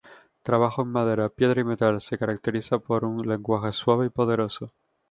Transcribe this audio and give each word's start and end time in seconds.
Trabajo 0.41 0.81
en 0.81 0.87
madera, 0.87 1.29
piedra 1.29 1.61
y 1.61 1.63
metal; 1.63 2.01
se 2.01 2.17
caracteriza 2.17 2.79
por 2.79 3.05
un 3.05 3.21
lenguaje 3.27 3.71
suave 3.71 4.07
y 4.07 4.09
poderoso. 4.09 4.73